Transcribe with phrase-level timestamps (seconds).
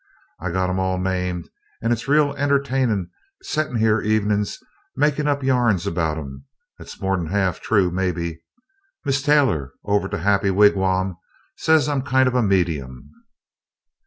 [0.39, 1.47] I got 'em all named,
[1.79, 3.11] and it's real entertainin'
[3.43, 4.57] settin' here evenin's
[4.95, 6.45] makin' up yarns about 'em
[6.79, 8.41] that's more'n half true, maybe
[9.05, 11.17] Mis' Taylor over to Happy Wigwam
[11.55, 13.11] says I'm kind of a medium."